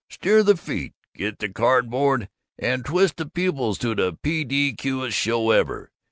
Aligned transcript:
Steer 0.09 0.41
the 0.41 0.57
feet, 0.57 0.95
get 1.13 1.37
the 1.37 1.47
card 1.47 1.87
board, 1.91 2.27
and 2.57 2.83
twist 2.83 3.17
the 3.17 3.25
pupils 3.27 3.77
to 3.77 3.93
the 3.93 4.11
PDQest 4.13 5.11
show 5.13 5.51
ever. 5.51 5.91